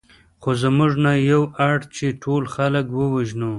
خو 0.41 0.51
موږ 0.77 0.93
نه 1.05 1.11
یو 1.31 1.41
اړ 1.69 1.77
چې 1.95 2.05
ټول 2.23 2.43
خلک 2.55 2.85
ووژنو 2.91 3.49